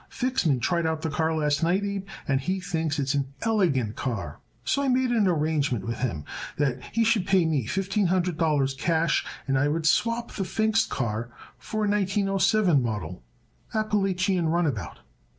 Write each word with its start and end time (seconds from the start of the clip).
Fixman 0.09 0.59
tried 0.59 0.87
out 0.87 1.03
the 1.03 1.11
car 1.11 1.31
last 1.37 1.61
night, 1.61 1.83
Abe, 1.83 2.07
and 2.27 2.41
he 2.41 2.59
thinks 2.59 2.97
it's 2.97 3.13
an 3.13 3.35
elegant 3.43 3.95
car. 3.95 4.39
So 4.65 4.81
I 4.81 4.87
made 4.87 5.11
an 5.11 5.27
arrangement 5.27 5.85
with 5.85 5.99
him 5.99 6.25
that 6.57 6.81
he 6.91 7.03
should 7.03 7.27
pay 7.27 7.45
me 7.45 7.67
fifteen 7.67 8.07
hundred 8.07 8.35
dollars 8.39 8.73
cash 8.73 9.23
and 9.47 9.59
I 9.59 9.67
would 9.67 9.85
swap 9.85 10.31
the 10.31 10.43
Pfingst 10.43 10.89
car 10.89 11.29
for 11.59 11.85
a 11.85 11.87
1907 11.87 12.81
model, 12.81 13.21
Appalachian 13.75 14.49
runabout. 14.49 15.01